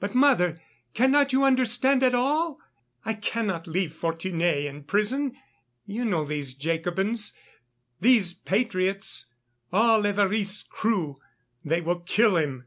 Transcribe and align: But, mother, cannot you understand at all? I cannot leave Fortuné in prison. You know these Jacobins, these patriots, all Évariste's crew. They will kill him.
But, 0.00 0.14
mother, 0.14 0.60
cannot 0.92 1.32
you 1.32 1.44
understand 1.44 2.02
at 2.02 2.14
all? 2.14 2.58
I 3.06 3.14
cannot 3.14 3.66
leave 3.66 3.94
Fortuné 3.94 4.66
in 4.66 4.84
prison. 4.84 5.34
You 5.86 6.04
know 6.04 6.26
these 6.26 6.52
Jacobins, 6.52 7.34
these 7.98 8.34
patriots, 8.34 9.28
all 9.72 10.02
Évariste's 10.02 10.62
crew. 10.64 11.16
They 11.64 11.80
will 11.80 12.00
kill 12.00 12.36
him. 12.36 12.66